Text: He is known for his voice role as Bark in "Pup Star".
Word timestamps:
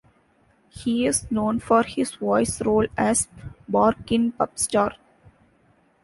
He 0.71 1.05
is 1.05 1.29
known 1.31 1.59
for 1.59 1.83
his 1.83 2.15
voice 2.15 2.59
role 2.63 2.87
as 2.97 3.27
Bark 3.69 4.11
in 4.11 4.31
"Pup 4.31 4.57
Star". 4.57 4.95